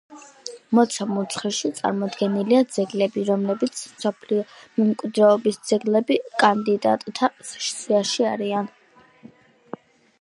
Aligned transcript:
მოცემულ 0.77 1.25
ცხრილში 1.33 1.69
წარმოდგენილია 1.79 2.61
ძეგლები, 2.77 3.25
რომლებიც 3.27 3.83
მსოფლიო 3.91 4.47
მემკვიდრეობის 4.79 5.61
ძეგლების 5.73 6.35
კანდიდატთა 6.45 7.31
სიაში 7.53 8.29
არიან. 8.35 8.73